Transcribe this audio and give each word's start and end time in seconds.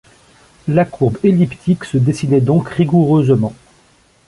La 0.67 0.83
courbe 0.83 1.19
elliptique 1.23 1.83
se 1.85 1.95
dessinait 1.99 2.41
donc 2.41 2.67
rigoureusement. 2.69 3.53